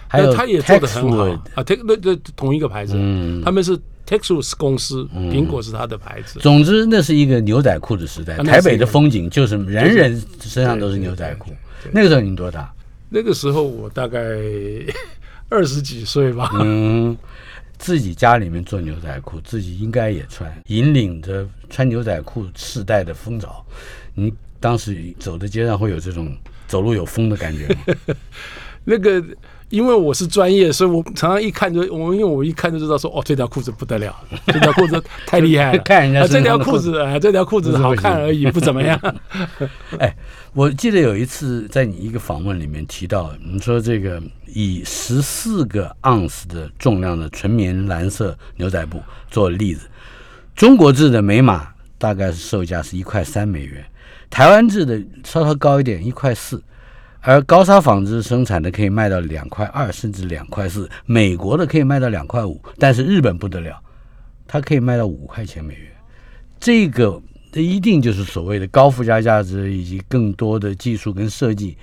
[0.07, 1.23] 还有他也做的很好
[1.55, 3.77] 啊，Take 那那同一个牌子，嗯，他们是。
[4.03, 6.37] Texas 公司，苹果是它的牌子。
[6.39, 8.35] 总之，那是一个牛仔裤的时代。
[8.39, 11.51] 台北的风景就是人人身上都是牛仔裤。
[11.93, 12.73] 那个时候你多大？
[13.07, 14.19] 那个时候我大概
[15.47, 16.49] 二十几岁吧。
[16.59, 17.15] 嗯，
[17.81, 23.65] 自己家里面做牛仔裤，自己应该也穿，引领着穿牛仔裤世代的风潮。
[24.13, 26.31] 你当时走在街上会有这种
[26.67, 28.15] 走路有风的感觉吗？
[28.85, 29.23] 那个。
[29.71, 34.13] 因为我是专业，所以我常常一看就我，因为我一看就知道说，哦，这条裤子不得了，
[34.47, 35.79] 这条裤子太厉害了。
[35.87, 38.99] 看人家这条裤子啊，这条裤子好看而已，不怎么样。
[39.97, 40.13] 哎，
[40.53, 49.87] 我记得有一次在你一个访问里面提到，你说这个以十四个盎司的重量的纯棉蓝色牛仔布做例子，
[50.53, 53.81] 中国制的美码大概是售价是一块三美元，
[54.29, 56.61] 台湾制的稍稍高一点，一块四。
[57.21, 63.79] 而高沙纺织生产的可以卖到两块二，甚至两块四；美国的可以卖到两块五，但是日本不得了，
[64.47, 65.91] 它可以卖到五块钱美元。
[66.59, 71.75] 这个这一定就是所谓的高附加价值以及更多的技术跟设计。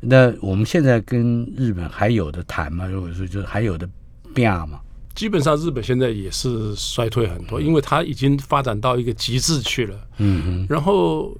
[0.00, 2.86] 那我们现在跟日本还有的谈吗？
[2.86, 3.88] 如果说就是还有的
[4.34, 4.80] 变吗？
[5.14, 9.96] 基本上日本现在也是衰退很多，因为它已经发展到一个极致去了。
[10.18, 11.36] 嗯嗯，然后。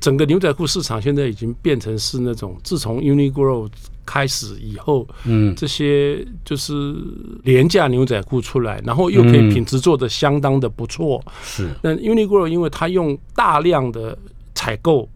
[0.00, 3.68] 整个牛仔裤市场现在已经变成是那种，自从 Uniqlo
[4.06, 6.96] 开始以后，嗯，这些就是
[7.44, 11.22] 廉价牛仔裤出来，然后又可以品质做的相当的不错。
[11.42, 14.18] 是，那 Uniqlo 因为它用大量的
[14.54, 15.08] 采购，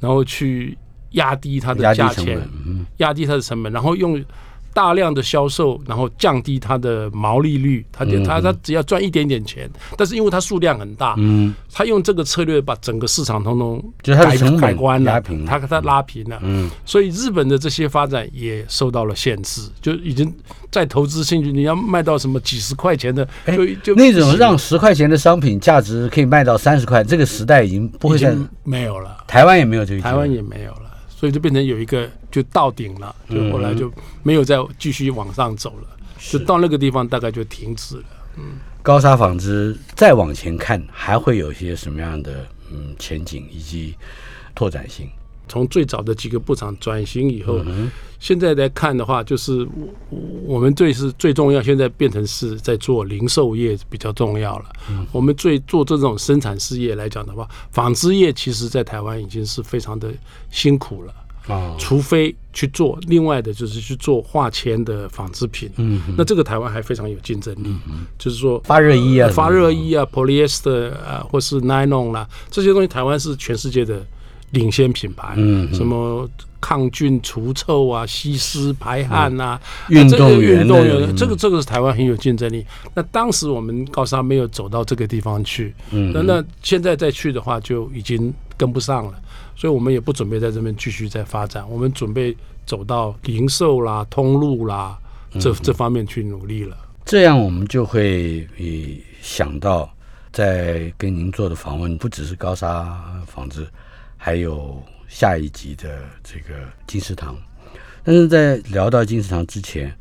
[0.00, 0.76] 然后去
[1.12, 2.46] 压低它的价钱，
[2.98, 4.22] 压低它的成本，然后用。
[4.74, 20.32] 大量的销售，然后降低它的毛利率，他他他只要赚一点点钱，但是因为它数量很大，嗯，他用这个策略把整个市场通通改改观了，他他拉平了，嗯，所以日本的这些发展也受到了限制，就已经
[20.70, 30.91] 在投资兴趣，你要卖到什么几十块钱的，就就那种让十块钱的商品价值可以卖到三十块，这个时代已经不会再没有了，台湾也没有这个，台湾也没有了。
[31.22, 33.88] 所以就变成有一个就到顶了，就后来就
[34.24, 35.86] 没有再继续往上走了，
[36.18, 38.04] 就到那个地方大概就停止了。
[38.38, 43.94] 嗯，高沙纺织再往前看还会有一些什么样的嗯前景以及
[44.52, 45.08] 拓展性？
[45.48, 47.60] 从最早的几个部厂转型以后，
[48.18, 49.66] 现在来看的话，就是
[50.08, 54.66] 我我们最是最重要，现在变成是在做零售业比较重要了。
[55.10, 60.12] 我们最做这种生产事业来讲的话，纺织业其实在台湾已经是非常的
[60.50, 61.12] 辛苦了
[61.52, 61.74] 啊。
[61.76, 65.68] 除非去做另外的，就是去做化纤的纺织品。
[65.76, 67.74] 嗯，那这个台湾还非常有竞争力。
[67.88, 74.06] 嗯就是说发热衣啊，发热衣啊，polyester 啊，或是 nylon 啦，这些东西台湾是全世界的。
[74.52, 76.26] 领先品牌，嗯，什么
[76.60, 82.64] 抗菌除臭啊、吸湿排汗呐，运动员，运动员，这个这个是台湾很有竞争力。
[82.94, 89.14] 那当时我们高沙没有走到这个地方去，嗯，那那现在再去的话就已经跟不上了，
[89.56, 94.96] 所以我们也不准备在这边继续再发展，我们准备走到零售啦、通路啦
[95.40, 96.76] 这这方面去努力了。
[97.04, 98.46] 这样我们就会
[99.20, 99.90] 想到，
[100.30, 103.66] 在跟您做的访问不只是高沙纺织。
[104.24, 106.54] 还有下一集的这个
[106.86, 107.36] 金石堂，
[108.04, 109.92] 但是在聊到金石堂之前，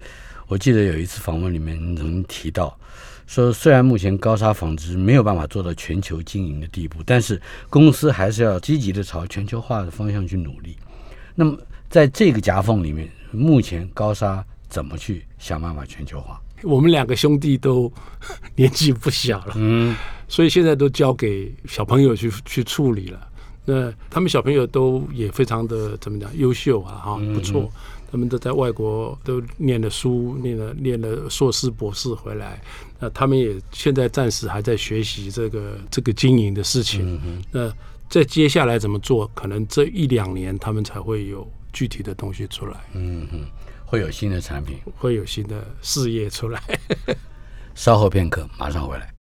[0.46, 2.78] 我记得有一次访问里面曾提到，
[3.26, 10.78] 说虽然目前高沙纺织没有办法做到全球经营的地步，但是公司还是要积极的朝全球化的方向去努力。
[11.34, 11.58] 那么
[11.90, 16.40] 在这个夹缝里面，目前高沙怎么去想办法全球化？
[16.62, 17.92] 我们两个兄弟都
[18.56, 19.96] 年纪不小了，嗯，
[20.28, 23.30] 所以现在都交给小朋友去去处理了。
[23.66, 27.70] 那他们小朋友都也非常的怎么讲优秀啊哈不错，
[28.12, 32.60] 他们都在外国都念了书，念了念了硕士博士回来，
[33.00, 37.20] 那他们也现在暂时还在学习这个这个经营的事情。
[37.52, 37.72] 那
[38.10, 42.78] 在接下来怎么做，可能这一两年他们才会有具体的东西出来。
[42.94, 43.46] 嗯嗯，
[43.86, 46.62] 会有新的产品，会有新的事业出来。
[47.76, 49.14] 稍后片刻，马上回来。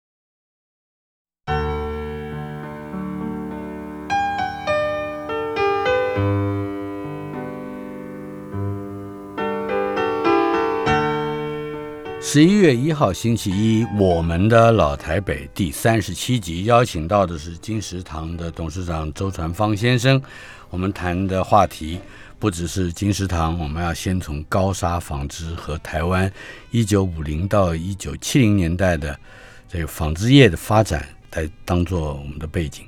[12.30, 20.20] 十一月一号星期一，我们的老台北第三十七集，邀请到的是金石堂的董事长周传芳先生。
[20.68, 21.98] 我们谈的话题
[22.38, 26.30] 不只是金石堂，我们要先从高沙纺织和台湾
[26.70, 29.18] 一九五零到一九七零年代的
[29.66, 32.84] 这个纺织业的发展来当做我们的背景。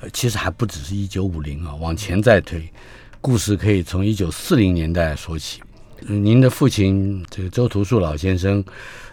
[0.00, 2.68] 呃，其实还不只是一九五零啊，往前再推，
[3.20, 5.62] 故事可以从一九四零年代说起。
[6.06, 8.64] 您的父亲这个周图树老先生，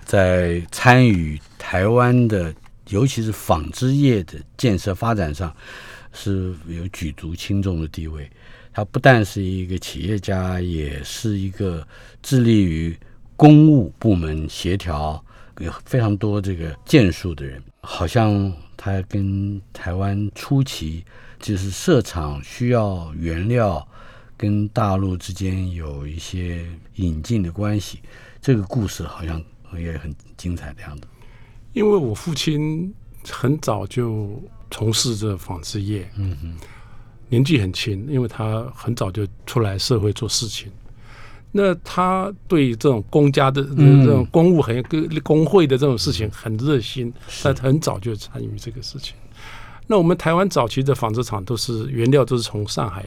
[0.04, 2.54] 在参与台湾的，
[2.90, 5.54] 尤其是纺织业的建设发展上，
[6.14, 8.30] 是有举足轻重的地位。
[8.72, 11.86] 他不但是一个企业家，也是一个
[12.22, 12.96] 致力于
[13.36, 15.24] 公务部门协调、
[15.60, 17.62] 有非常多这个建树的人。
[17.82, 21.04] 好像他跟台湾初期
[21.40, 23.86] 就是设厂需要原料。
[24.38, 28.00] 跟大陆之间有一些引进的关系，
[28.42, 29.42] 这个故事好像
[29.80, 31.08] 也很精彩的样子。
[31.74, 32.94] 因为我父亲
[33.30, 36.54] 很早就从事这纺织业，嗯哼，
[37.30, 40.72] 年纪很轻，因为他很早就出来社会做事情。
[41.52, 49.16] 那他对这种公家的这种公务很跟工会的这种事情很热心，他很早就参与这个事情。
[49.88, 53.06] 那我们台湾早期的纺织厂都是原料都是从上海。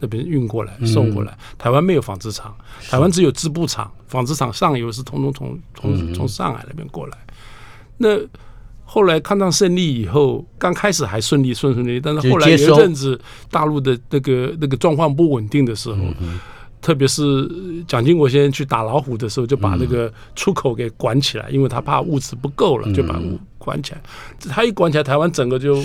[0.00, 2.54] 那边运过来送过来，台湾没有纺织厂，
[2.88, 7.18] 台湾只有织布厂，纺织厂上游是通通从从从上海那边过来。
[7.96, 8.18] 那
[8.84, 15.96] 后来抗战胜利以后，刚开始还顺利顺顺利，但是后来有一阵子大陆的那个那个状况不稳定的时候，
[16.80, 17.50] 特别是
[17.86, 24.00] 蒋经国先生去打老虎的时候，就把那个出口给管起来，因为他怕物资不够了，就把物管起来。
[24.48, 25.82] 他一管起来，台湾整个就。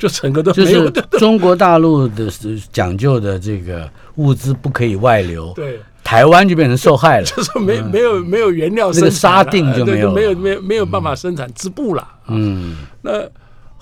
[0.00, 2.26] 就整个都没有， 中国大陆的
[2.72, 13.22] 讲究的这个物资不可以外流，对，台湾就变成受害了， 就是没没有没有原料生产，沙定就没有，没有没有没有办法生产织布了，嗯，那。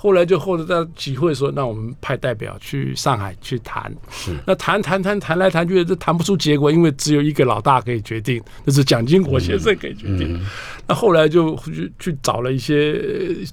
[0.01, 3.93] 后来就后来在集会说，那我们派代表去上海去谈。
[4.13, 10.41] 是，那谈谈谈谈来谈去，这谈不出结果，因为只有一个老大可以决定，那是蒋经国先生可以决定。
[10.87, 13.03] 那后来就去去找了一些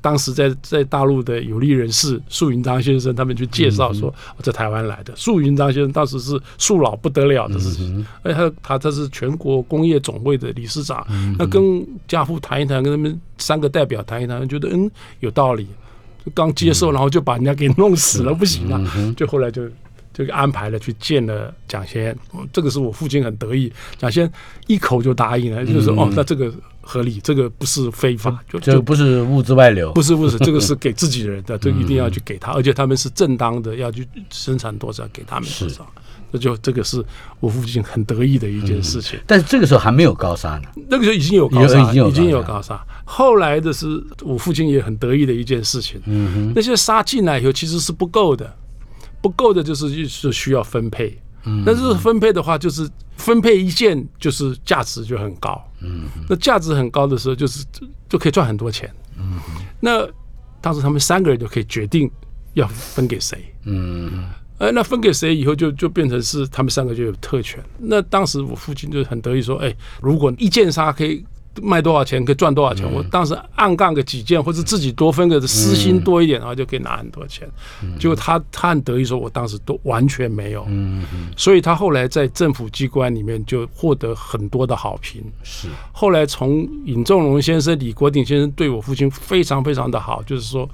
[0.04, 11.04] 当时在在大陆的有利人士，粟云章先生他们去介绍说，我在台湾来的粟云章先生当时是树老不得了的事情，而且他他他是全国工业总会的理事长，
[11.40, 14.88] 那跟家父谈一谈，跟他们三个代表谈一谈，觉得嗯
[15.22, 15.68] 有道理。
[16.34, 19.64] 刚接受，然后就把人家给弄死了，不行了，就后来就
[20.16, 22.18] 就安排了去见了蒋先，
[22.54, 24.32] 这个是我父亲很得意，蒋先
[24.66, 26.50] 一口就答应了，就是说哦，那这个
[26.80, 35.86] 合理，这个不是非法，就就不是物资外流，不是不是，这个是给自己人的， 这一定要去给他，而且他们是正当的，要去生产多少给他们多少。
[36.32, 37.04] 那就这个是
[37.40, 40.64] 我父亲很得意的一件事情，但是这个时候还没有高沙呢。
[40.90, 42.84] 那个时候已经有高沙，已经有高沙。
[43.04, 46.02] 后来的是我父亲也很得意的一件事情。
[46.06, 48.52] 嗯哼，那些沙进来以后其实是不够的，
[49.26, 51.20] 不够的就是是需要分配。
[51.46, 55.60] 嗯，但是分配的话，就是分配一件就是价值就很高。
[55.82, 57.66] 嗯，那价值很高的时候，就是
[58.08, 58.88] 就可以赚很多钱。
[59.18, 59.40] 嗯，
[59.80, 60.08] 那
[60.62, 62.08] 当时他们三个人就可以决定
[62.54, 63.52] 要分给谁。
[63.64, 64.30] 嗯。
[64.58, 67.62] 哎，那分给谁以后就就变成是他们三个就有特权。
[67.78, 71.26] 那当时我父亲就很得意说：“哎，如果一件纱可以
[71.62, 72.86] 卖多少钱，可以赚多少钱。
[72.92, 77.48] 我当时暗杠个几件，或者自己多分个私心多一点，然后就可以拿很多钱。
[78.00, 80.68] 结果他他很得意说，我当时都完全没有。
[81.38, 85.24] 所以他后来在政府机关里面就获得很多的好评。
[85.44, 90.70] 是后来从尹仲荣先生、李国鼎先生对我父亲非常非常的好，就是说。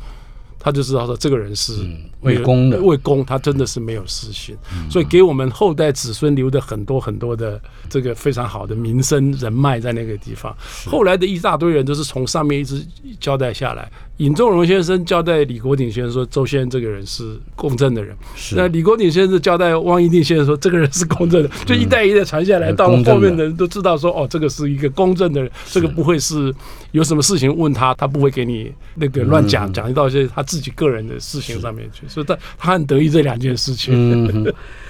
[0.62, 1.74] 他就知道说这个人是
[2.22, 4.56] 为公的，为公，他真的是没有私心，
[4.90, 10.56] 所以给我们后代子孙留的很多很多的这个非常好的名声人脉在那个地方。
[10.86, 12.86] 后来的一大堆人都是从上面一直
[13.20, 13.92] 交代下来。
[14.22, 18.16] 尹仲荣先生交代李国鼎先生说：“周先生这个人是公正的人。”
[18.56, 26.54] 那李国鼎先生交代汪一定先生说：“这个人是公正的。”就一代一代传下来，到了后面的人都知道说：“哦，这个是一个公正的人，这个不会是
[26.92, 34.46] 有什么事情问他，他不会给你那个乱讲讲到一道些他自己个人的事情上面去。”所以他他很得意这两件事情。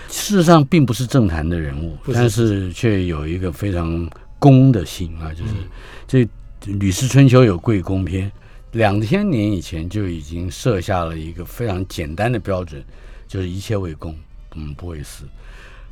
[0.10, 5.54] 事实上并不是政坛的人物，但是却有一个非常公的心啊，就是
[6.06, 6.26] 这
[6.80, 8.30] 《吕氏春秋》有贵公篇。
[8.72, 12.84] 两千年以前就已经设下了一个非常简单的标准，
[13.28, 14.16] 就是一切为公，
[14.56, 15.26] 嗯，不为私。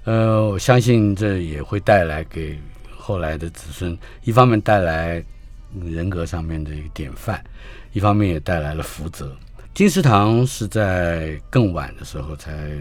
[0.05, 2.57] 呃，我相信这也会带来给
[2.97, 5.23] 后来的子孙，一方面带来
[5.83, 7.43] 人格上面的一个典范，
[7.91, 9.35] 一方面也带来了福泽。
[9.73, 12.71] 金石堂是在更晚的时候才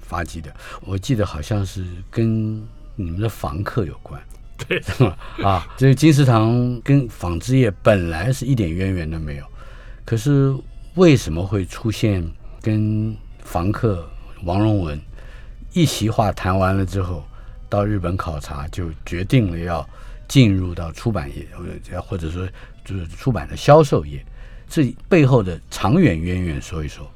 [0.00, 2.56] 发迹的，我记得好像是跟
[2.94, 4.20] 你们的房客有关。
[4.56, 4.82] 对，
[5.44, 9.44] 啊，这个金石堂跟纺织业本来是一点渊源都没有，
[10.04, 10.54] 可是
[10.94, 12.26] 为什么会出现
[12.60, 14.08] 跟房客
[14.44, 15.00] 王荣文
[15.72, 17.24] 一席话谈完了之后，
[17.68, 19.86] 到日本考察就决定了要
[20.26, 22.48] 进入到出版业，或或者说
[22.84, 24.24] 就是出版的销售业，
[24.68, 27.08] 这背后的长远渊源说一说。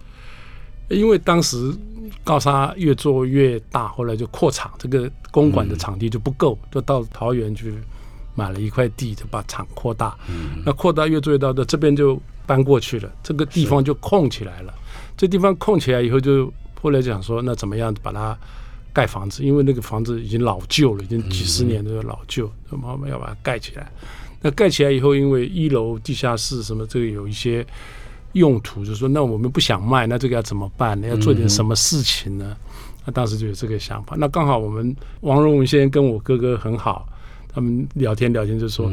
[0.91, 1.73] 因为当时
[2.25, 7.73] 高沙越做越大，后来就扩厂，这个公馆的场地就不够，就到桃园去
[8.35, 10.19] 买了一块地，就把厂扩大。
[10.67, 14.75] 那扩大越做越大，到这边就搬过去了，这个地方就空起来了。
[15.17, 18.37] 这地方空起来以后，就后来讲说，那怎么样把它
[18.93, 19.45] 盖房子？
[19.45, 23.91] 因为那个房子已经老旧了，已经几十年的老旧，那么我们要把它盖起来。
[24.43, 27.65] 那盖起来以后，因为一楼、地下室什么，这个有一些。
[28.33, 31.01] 用途就是说，那我们不想卖，那这个要怎么办？
[31.01, 31.09] 呢？
[31.09, 32.57] 要做点什么事情呢？
[33.05, 34.17] 那当时就有这个想法。
[34.19, 37.09] 那刚好我们王荣文先生跟我哥哥很好，
[37.53, 38.91] 他们聊天聊天就说，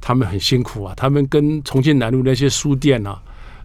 [0.00, 3.20] 他们很辛苦啊，他们跟重庆南路那些书店啊，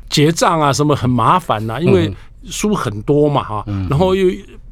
[0.09, 2.13] 结账啊什么很麻烦呐，因为
[2.43, 4.29] 书很多嘛哈，然后又。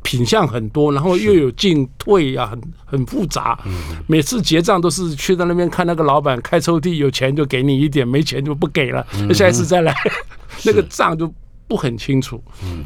[0.07, 3.59] 品相很多，然后又有进退啊，很很复杂。
[4.07, 9.05] 每次结账都是去到那边看那个老板开抽屉，有钱就给你一点，没钱就不给了。
[9.27, 9.93] 那下一次再来，
[10.63, 11.29] 那个账就
[11.67, 12.41] 不很清楚。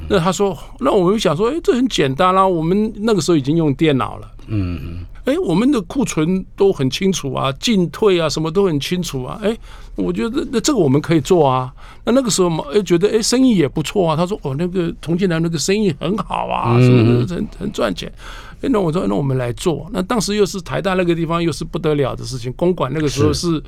[0.09, 4.27] 那他说，那我们想说，哎，这很简单啦，我们那个时候已经用电脑了。
[4.51, 5.05] 嗯。
[5.23, 9.39] 哎，我们的库存都很清楚啊，进退啊，什么都很清楚啊。
[9.43, 9.55] 哎，
[9.95, 11.71] 我觉得那这个我们可以做啊。
[12.03, 14.15] 那那个时候嘛，哎，觉得哎，生意也不错啊。
[14.15, 18.11] 他说哦，那个重庆南那个生意很好啊，什么很很赚钱。
[18.61, 19.87] 哎，那我说那我们来做。
[19.93, 23.61] 那当时又是台大那个地方又是不得了的事情，公馆那个时候是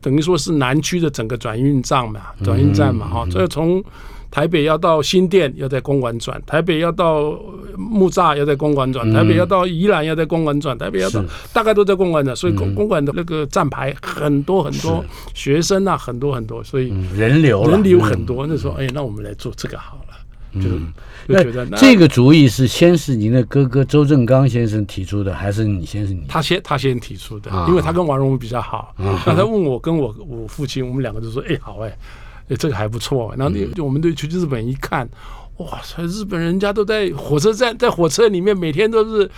[0.00, 3.82] 等于说是南区的整个转运站嘛，转运站嘛，哈，所以从。
[4.30, 7.30] 台北要到新店，要在公馆转；台北要到
[7.76, 12.36] 木栅，要在公馆转；台北要到宜兰，要在公馆转；台北要到大概都在公馆转。
[12.36, 15.02] 所以公公馆的那个站牌很多很多，
[15.32, 18.46] 学生啊很多很多，所以人流人流很多。
[18.46, 26.20] 那时候，哎，那我们来做这个好了，就是觉得这个主意是先是您的哥哥周正刚先生提出的，还是你先生？
[26.28, 28.94] 他先他先提出的，因为他跟王荣比较好。
[28.98, 31.96] 那他问我跟我我父亲，我们两个就说：“哎，好哎。”
[32.48, 33.34] 哎，这个还不错。
[33.36, 35.08] 然后就我们都去日本一看，
[35.58, 39.30] 哇塞，日本人家都在火车站，在火车里面每天都是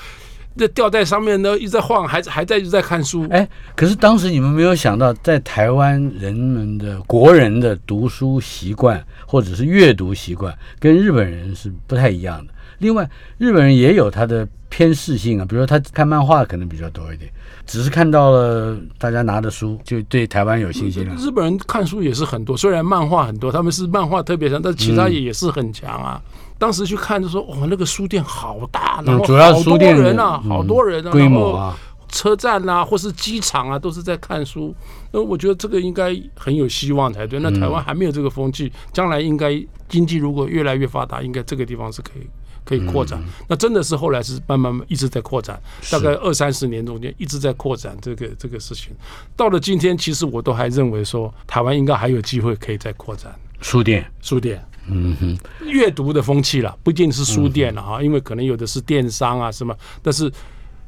[0.56, 3.26] 在吊带上面呢，一直在晃，还还在一直在看书。
[3.30, 12.52] 哎，可是当时你们没有想到，在台湾人们的国人的读书习惯或者是阅读习惯，跟日本人是不太一样的。
[12.78, 13.08] 另外，
[13.38, 17.30] 日本人也有他的偏视性啊，比如说他看漫画可能比较多一点。
[17.66, 21.14] 只是看到了大家拿的书，就对台湾有信心了。
[21.16, 26.20] 日本人看书也是很多，虽然漫画很多，他们是漫画特别强，但其他也也是很强啊。
[26.58, 34.74] 当时去看就说，哇，那个书店好大，然后好多人啊，好多人啊，规模啊，车站啊，或是机场啊，都是在看书。
[35.12, 37.38] 那我觉得这个应该很有希望才对。
[37.38, 42.26] 那台湾还没有这个风气，将来应该经济如果越来越发达，应该这个地方是可以。
[42.64, 48.92] 可以扩展，那真的是后来是慢慢一直在扩展，大概二三十年中间一直在扩展这个这个事情。
[49.36, 53.34] 到了今天，其实我都还认为说，台湾应该还有机会可以再扩展。
[53.60, 60.32] 书店，书店，嗯哼，阅读的风气了，不一定是书店了啊，因为可能有的是电商啊什么，但是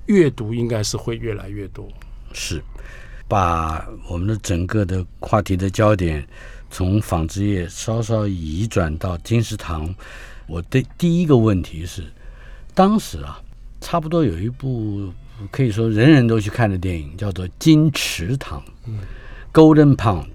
[0.07, 1.89] 阅读应该是会越来越多。
[2.33, 2.63] 是，
[3.29, 6.27] 把我们的整个的话题的焦点
[6.71, 9.95] 从纺织业稍稍移转到金石堂。
[10.47, 12.05] 我的第一个问题是，
[12.75, 13.41] 当时啊，
[13.81, 15.13] 差不多有一部
[15.51, 18.63] 可以说人人都去看的电影，叫做《金池塘》
[19.53, 20.29] （Golden Pound），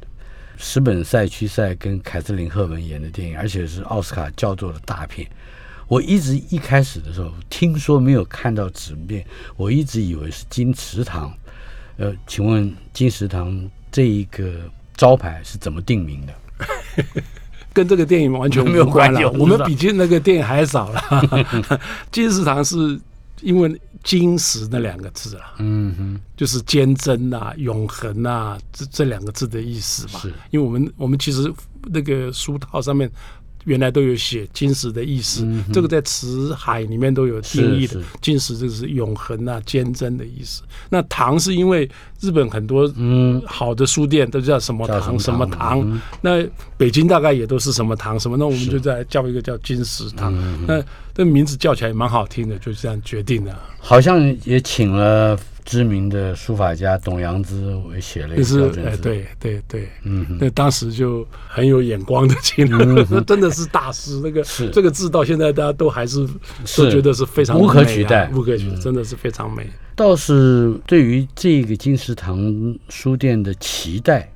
[0.57, 5.27] 石本赛区赛跟凯瑟琳赫本演的电影，而且是奥斯卡叫做的大片。
[5.87, 11.33] 我一直一开始的时候听说没有看到纸面，我一直以为是金池塘。
[11.97, 16.33] 呃，请问金池塘这一个招牌是怎么定名的？
[17.77, 20.99] 跟这个电影完全没有关了，我们比金那个电影还早了。
[22.11, 22.99] 金石堂是
[23.41, 30.19] 因为金石那两个字了，嗯哼，就是坚贞呐、永恒呐，这这两个字的意思嘛。
[30.19, 31.53] 是，因为我们我们其实
[31.83, 33.07] 那个书套上面。
[33.67, 38.01] 原来都有写金石的意思，这个在词海里面都有定义的。
[38.21, 40.63] 金石这个是永恒啊、坚贞的意思。
[40.89, 41.87] 那唐是因为
[42.21, 46.41] 日本很多嗯好的书店都叫什么堂什么堂，那
[46.77, 50.33] 北京大概也都是什么唐什么，那我们就在叫一个叫金石堂。
[50.65, 50.81] 那
[51.13, 53.53] 这名字叫起来蛮好听的，就这样决定的。
[53.79, 55.37] 好像也请了。
[55.67, 62.33] 知名的书法家董阳之为写了一个标准字，对对对，嗯，那当时就很有眼光的，
[63.09, 64.21] 那 真的是大师。
[64.23, 64.41] 那个
[64.71, 66.25] 这个字到现在大家都还是
[66.77, 69.69] 都觉得是非常无可取代，无可取代，真的是非常美。
[69.93, 72.39] 倒是对于这个金石堂
[72.87, 74.31] 书店的期待，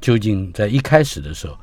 [0.00, 1.54] 究竟在一开始的时候，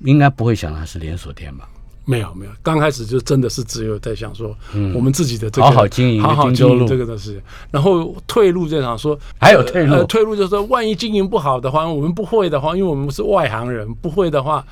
[0.00, 1.66] 应该不会想它是连锁店吧？
[2.08, 4.56] 没有没有，刚开始就真的是只有在想说，
[4.94, 7.42] 我们自己的这个好好经营，好好经营这个的事情。
[7.70, 14.64] 然后退路就想说，还有退路，退路就是说，万一经营不好的话，我们不会的话，因为我们是外行人，不会的话，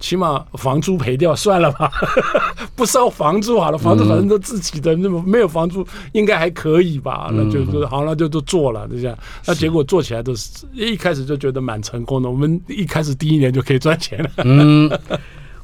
[0.00, 1.92] 起码房租赔掉算了吧，
[2.74, 7.30] 不收房租好了，房子反正都自己的，那么没有房租应该还可以吧？
[7.32, 9.16] 那就就好了，就都做了，就这样。
[9.46, 14.30] 那结果做起来都是一开始就觉得蛮成功的，我们一开始第一年就可以赚钱了。
[14.42, 14.90] 嗯。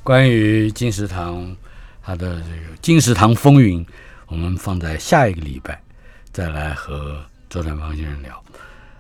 [0.07, 1.57] 关于金石堂，
[2.01, 3.85] 它的这个金石堂风云，
[4.29, 5.83] 我们放在下一个礼拜
[6.31, 8.41] 再来和周传芳先生聊。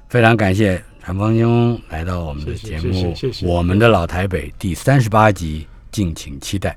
[0.09, 6.76] 非常感谢传芳兄来到我们的节目，我们的老台北第三十八集，敬请期待。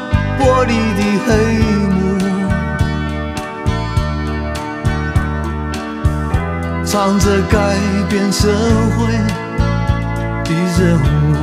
[0.41, 1.29] 玻璃的黑
[1.93, 1.93] 幕，
[6.83, 7.77] 藏着改
[8.09, 8.47] 变社
[8.97, 8.97] 会
[10.43, 11.40] 的人物。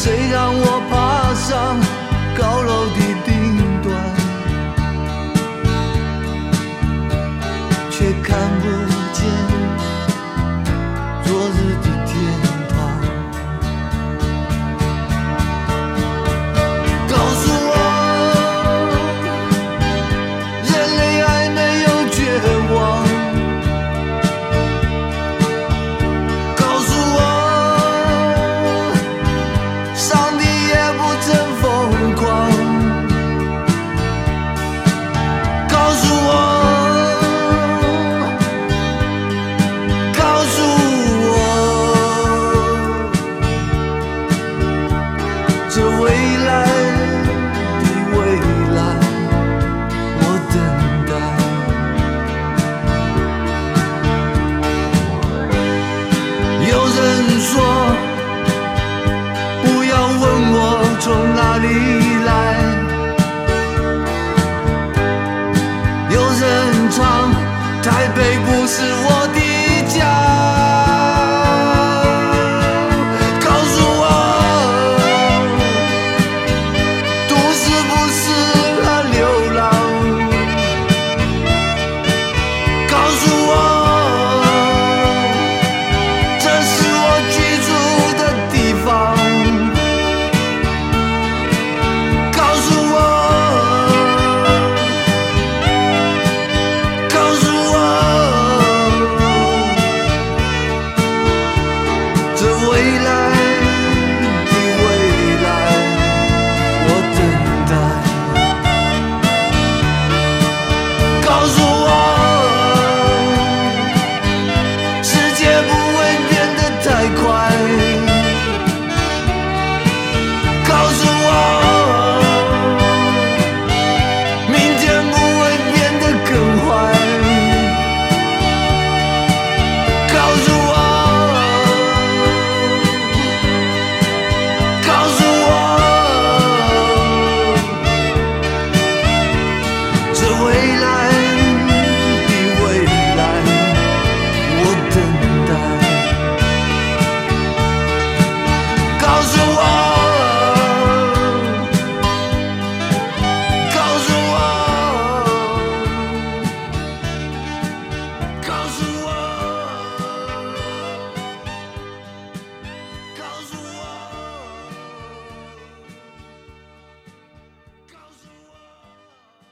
[0.00, 1.76] 谁让我爬上
[2.36, 3.07] 高楼顶？